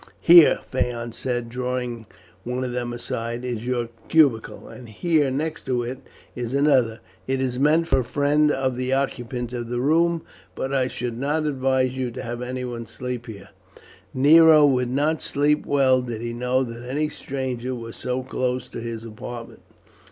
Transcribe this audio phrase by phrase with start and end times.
[0.19, 2.07] "Here," Phaon said, drawing
[2.43, 5.99] one of them aside, "is your cubicule, and here, next to it,
[6.35, 7.01] is another.
[7.27, 10.23] It is meant for a friend of the occupant of the room;
[10.55, 13.49] but I should not advise you to have anyone sleep here.
[14.11, 18.81] Nero would not sleep well did he know that any stranger was so close to
[18.81, 19.61] his apartment.